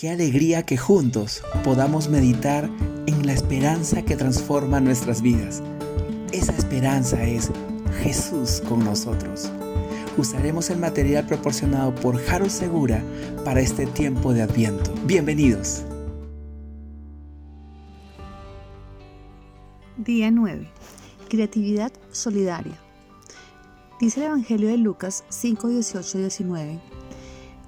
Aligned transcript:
Qué 0.00 0.08
alegría 0.08 0.62
que 0.62 0.78
juntos 0.78 1.42
podamos 1.62 2.08
meditar 2.08 2.70
en 3.06 3.26
la 3.26 3.34
esperanza 3.34 4.00
que 4.02 4.16
transforma 4.16 4.80
nuestras 4.80 5.20
vidas. 5.20 5.62
Esa 6.32 6.56
esperanza 6.56 7.22
es 7.22 7.50
Jesús 8.02 8.62
con 8.66 8.82
nosotros. 8.82 9.52
Usaremos 10.16 10.70
el 10.70 10.78
material 10.78 11.26
proporcionado 11.26 11.94
por 11.94 12.16
Jaro 12.16 12.48
Segura 12.48 13.04
para 13.44 13.60
este 13.60 13.84
tiempo 13.84 14.32
de 14.32 14.40
Adviento. 14.40 14.90
Bienvenidos. 15.04 15.84
Día 19.98 20.30
9. 20.30 20.66
Creatividad 21.28 21.92
solidaria. 22.10 22.78
Dice 24.00 24.20
el 24.20 24.28
Evangelio 24.28 24.70
de 24.70 24.78
Lucas 24.78 25.24
5, 25.28 25.68
18 25.68 26.16
y 26.16 26.20
19. 26.22 26.89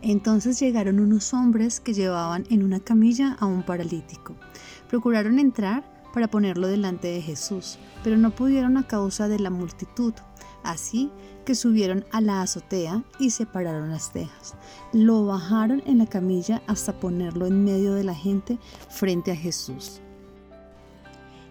Entonces 0.03 0.59
llegaron 0.59 0.99
unos 0.99 1.33
hombres 1.33 1.81
que 1.81 1.95
llevaban 1.95 2.45
en 2.51 2.65
una 2.65 2.81
camilla 2.81 3.37
a 3.39 3.47
un 3.47 3.63
paralítico. 3.63 4.35
Procuraron 4.89 5.39
entrar 5.39 5.85
para 6.13 6.29
ponerlo 6.29 6.67
delante 6.67 7.09
de 7.09 7.23
Jesús, 7.23 7.79
pero 8.03 8.17
no 8.17 8.33
pudieron 8.33 8.77
a 8.77 8.87
causa 8.87 9.29
de 9.29 9.39
la 9.39 9.51
multitud. 9.51 10.13
Así 10.65 11.11
que 11.45 11.55
subieron 11.55 12.05
a 12.13 12.21
la 12.21 12.43
azotea 12.43 13.03
y 13.19 13.31
separaron 13.31 13.91
las 13.91 14.13
tejas. 14.13 14.55
Lo 14.93 15.25
bajaron 15.25 15.83
en 15.87 15.99
la 15.99 16.07
camilla 16.07 16.63
hasta 16.67 16.99
ponerlo 16.99 17.47
en 17.47 17.65
medio 17.65 17.95
de 17.95 18.05
la 18.05 18.15
gente 18.15 18.59
frente 18.89 19.33
a 19.33 19.37
Jesús. 19.37 20.01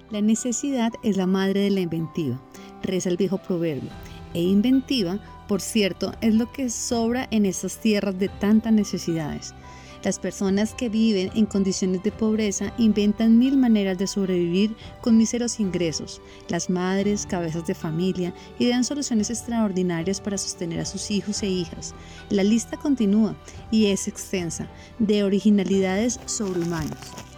La 0.10 0.22
necesidad 0.22 0.92
es 1.04 1.16
la 1.16 1.26
madre 1.26 1.62
de 1.62 1.70
la 1.72 1.80
inventiva, 1.80 2.42
reza 2.84 3.10
el 3.10 3.18
viejo 3.18 3.38
proverbio, 3.38 3.90
e 4.34 4.42
inventiva 4.42 5.20
por 5.52 5.60
cierto, 5.60 6.14
es 6.22 6.34
lo 6.34 6.50
que 6.50 6.70
sobra 6.70 7.28
en 7.30 7.46
estas 7.46 7.78
tierras 7.78 8.18
de 8.18 8.30
tantas 8.30 8.72
necesidades. 8.72 9.54
Las 10.02 10.18
personas 10.18 10.74
que 10.74 10.88
viven 10.88 11.30
en 11.36 11.46
condiciones 11.46 12.04
de 12.04 12.14
pobreza 12.14 12.74
inventan 12.78 13.38
mil 13.38 13.58
maneras 13.58 13.98
de 13.98 14.08
sobrevivir 14.08 14.74
con 15.02 15.18
míseros 15.18 15.60
ingresos. 15.60 16.22
Las 16.48 16.70
madres, 16.70 17.26
cabezas 17.26 17.68
de 17.68 17.76
familia, 17.76 18.34
idean 18.60 18.86
soluciones 18.86 19.30
extraordinarias 19.30 20.22
para 20.22 20.38
sostener 20.38 20.80
a 20.80 20.86
sus 20.86 21.12
hijos 21.12 21.44
e 21.44 21.48
hijas. 21.48 21.94
La 22.30 22.46
lista 22.46 22.78
continúa 22.78 23.36
y 23.72 23.88
es 23.88 24.08
extensa, 24.08 24.70
de 25.00 25.26
originalidades 25.26 26.18
sobrehumanas. 26.28 27.31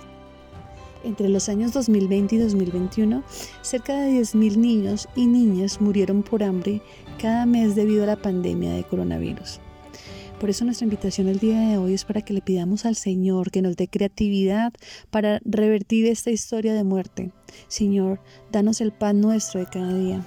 Entre 1.04 1.28
los 1.28 1.50
años 1.50 1.74
2020 1.74 2.36
y 2.36 2.38
2021, 2.40 3.24
cerca 3.62 4.00
de 4.02 4.22
10.000 4.22 4.56
niños 4.56 5.10
y 5.16 5.28
niñas 5.28 5.82
murieron 5.82 6.24
por 6.24 6.44
hambre 6.44 6.82
cada 7.22 7.46
mes 7.46 7.76
debido 7.76 8.04
a 8.04 8.08
la 8.08 8.16
pandemia 8.16 8.74
de 8.74 8.84
coronavirus. 8.84 9.60
Por 10.40 10.50
eso 10.50 10.66
nuestra 10.66 10.86
invitación 10.86 11.28
el 11.28 11.40
día 11.40 11.60
de 11.60 11.78
hoy 11.78 11.94
es 11.94 12.04
para 12.04 12.22
que 12.22 12.34
le 12.34 12.42
pidamos 12.42 12.86
al 12.86 12.96
Señor 12.96 13.52
que 13.52 13.62
nos 13.62 13.78
dé 13.78 13.88
creatividad 13.88 14.74
para 15.10 15.40
revertir 15.46 16.06
esta 16.06 16.32
historia 16.32 16.74
de 16.74 16.84
muerte. 16.84 17.32
Señor, 17.68 18.20
danos 18.52 18.82
el 18.82 18.92
pan 18.92 19.22
nuestro 19.22 19.62
de 19.62 19.68
cada 19.68 19.94
día. 19.94 20.22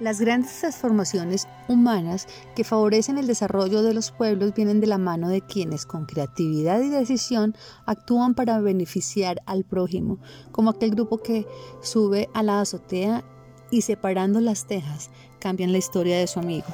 Las 0.00 0.20
grandes 0.20 0.58
transformaciones 0.58 1.46
humanas 1.68 2.26
que 2.56 2.64
favorecen 2.64 3.16
el 3.16 3.28
desarrollo 3.28 3.82
de 3.82 3.94
los 3.94 4.10
pueblos 4.10 4.52
vienen 4.52 4.80
de 4.80 4.88
la 4.88 4.98
mano 4.98 5.28
de 5.28 5.40
quienes 5.40 5.86
con 5.86 6.04
creatividad 6.04 6.80
y 6.80 6.88
decisión 6.88 7.54
actúan 7.86 8.34
para 8.34 8.60
beneficiar 8.60 9.40
al 9.46 9.64
prójimo, 9.64 10.18
como 10.50 10.70
aquel 10.70 10.90
grupo 10.90 11.18
que 11.18 11.46
sube 11.80 12.28
a 12.34 12.42
la 12.42 12.60
azotea 12.60 13.22
y 13.70 13.82
separando 13.82 14.40
las 14.40 14.66
tejas 14.66 15.10
cambian 15.38 15.70
la 15.70 15.78
historia 15.78 16.18
de 16.18 16.26
su 16.26 16.40
amigo. 16.40 16.66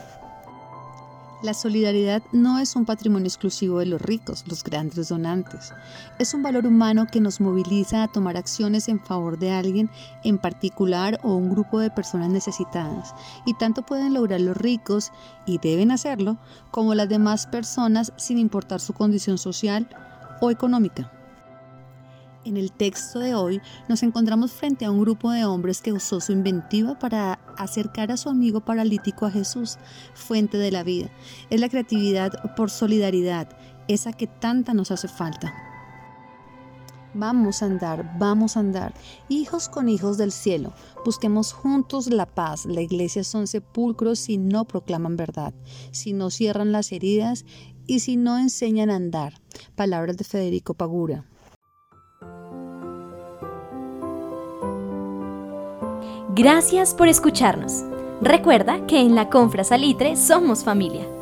La 1.42 1.54
solidaridad 1.54 2.22
no 2.32 2.58
es 2.58 2.76
un 2.76 2.84
patrimonio 2.84 3.26
exclusivo 3.26 3.78
de 3.78 3.86
los 3.86 4.02
ricos, 4.02 4.44
los 4.46 4.62
grandes 4.62 5.08
donantes. 5.08 5.72
Es 6.18 6.34
un 6.34 6.42
valor 6.42 6.66
humano 6.66 7.06
que 7.10 7.18
nos 7.18 7.40
moviliza 7.40 8.02
a 8.02 8.08
tomar 8.08 8.36
acciones 8.36 8.88
en 8.88 9.00
favor 9.00 9.38
de 9.38 9.50
alguien 9.50 9.88
en 10.22 10.36
particular 10.36 11.18
o 11.22 11.34
un 11.34 11.50
grupo 11.50 11.78
de 11.78 11.90
personas 11.90 12.28
necesitadas. 12.28 13.14
Y 13.46 13.54
tanto 13.54 13.86
pueden 13.86 14.12
lograr 14.12 14.42
los 14.42 14.56
ricos, 14.56 15.12
y 15.46 15.56
deben 15.56 15.90
hacerlo, 15.92 16.36
como 16.70 16.94
las 16.94 17.08
demás 17.08 17.46
personas 17.46 18.12
sin 18.16 18.38
importar 18.38 18.80
su 18.80 18.92
condición 18.92 19.38
social 19.38 19.88
o 20.42 20.50
económica. 20.50 21.10
En 22.42 22.56
el 22.56 22.72
texto 22.72 23.18
de 23.18 23.34
hoy 23.34 23.60
nos 23.86 24.02
encontramos 24.02 24.52
frente 24.52 24.86
a 24.86 24.90
un 24.90 25.00
grupo 25.00 25.30
de 25.30 25.44
hombres 25.44 25.82
que 25.82 25.92
usó 25.92 26.20
su 26.20 26.32
inventiva 26.32 26.98
para 26.98 27.34
acercar 27.58 28.10
a 28.10 28.16
su 28.16 28.30
amigo 28.30 28.60
paralítico 28.60 29.26
a 29.26 29.30
Jesús, 29.30 29.76
fuente 30.14 30.56
de 30.56 30.70
la 30.70 30.82
vida. 30.82 31.10
Es 31.50 31.60
la 31.60 31.68
creatividad 31.68 32.54
por 32.54 32.70
solidaridad, 32.70 33.48
esa 33.88 34.14
que 34.14 34.26
tanta 34.26 34.72
nos 34.72 34.90
hace 34.90 35.06
falta. 35.06 35.52
Vamos 37.12 37.62
a 37.62 37.66
andar, 37.66 38.16
vamos 38.18 38.56
a 38.56 38.60
andar, 38.60 38.94
hijos 39.28 39.68
con 39.68 39.90
hijos 39.90 40.16
del 40.16 40.32
cielo. 40.32 40.72
Busquemos 41.04 41.52
juntos 41.52 42.06
la 42.06 42.24
paz. 42.24 42.64
La 42.64 42.80
iglesia 42.80 43.22
son 43.22 43.48
sepulcros 43.48 44.18
si 44.18 44.38
no 44.38 44.64
proclaman 44.64 45.16
verdad, 45.16 45.52
si 45.90 46.14
no 46.14 46.30
cierran 46.30 46.72
las 46.72 46.90
heridas 46.92 47.44
y 47.86 48.00
si 48.00 48.16
no 48.16 48.38
enseñan 48.38 48.88
a 48.88 48.96
andar. 48.96 49.34
Palabras 49.74 50.16
de 50.16 50.24
Federico 50.24 50.72
Pagura. 50.72 51.26
Gracias 56.32 56.94
por 56.94 57.08
escucharnos. 57.08 57.82
Recuerda 58.20 58.86
que 58.86 59.00
en 59.00 59.16
la 59.16 59.28
Confra 59.30 59.64
Salitre 59.64 60.14
somos 60.14 60.62
familia. 60.62 61.19